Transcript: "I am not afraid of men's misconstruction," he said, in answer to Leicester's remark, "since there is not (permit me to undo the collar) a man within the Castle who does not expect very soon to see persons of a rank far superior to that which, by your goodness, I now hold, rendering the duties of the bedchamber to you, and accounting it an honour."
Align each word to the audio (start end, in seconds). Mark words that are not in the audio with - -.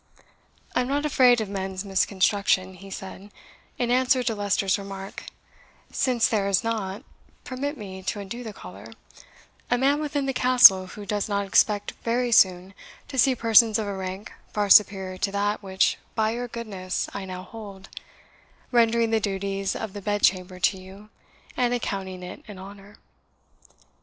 "I 0.75 0.81
am 0.81 0.87
not 0.87 1.05
afraid 1.05 1.41
of 1.41 1.47
men's 1.47 1.85
misconstruction," 1.85 2.73
he 2.73 2.89
said, 2.89 3.29
in 3.77 3.91
answer 3.91 4.23
to 4.23 4.33
Leicester's 4.33 4.79
remark, 4.79 5.25
"since 5.91 6.27
there 6.27 6.47
is 6.47 6.63
not 6.63 7.03
(permit 7.43 7.77
me 7.77 8.01
to 8.01 8.19
undo 8.19 8.43
the 8.43 8.51
collar) 8.51 8.93
a 9.69 9.77
man 9.77 10.01
within 10.01 10.25
the 10.25 10.33
Castle 10.33 10.87
who 10.87 11.05
does 11.05 11.29
not 11.29 11.45
expect 11.45 11.91
very 12.03 12.31
soon 12.31 12.73
to 13.09 13.19
see 13.19 13.35
persons 13.35 13.77
of 13.77 13.85
a 13.85 13.93
rank 13.95 14.33
far 14.51 14.71
superior 14.71 15.19
to 15.19 15.31
that 15.33 15.61
which, 15.61 15.99
by 16.15 16.31
your 16.31 16.47
goodness, 16.47 17.07
I 17.13 17.25
now 17.25 17.43
hold, 17.43 17.87
rendering 18.71 19.11
the 19.11 19.19
duties 19.19 19.75
of 19.75 19.93
the 19.93 20.01
bedchamber 20.01 20.59
to 20.61 20.79
you, 20.79 21.09
and 21.55 21.75
accounting 21.75 22.23
it 22.23 22.41
an 22.47 22.57
honour." 22.57 22.95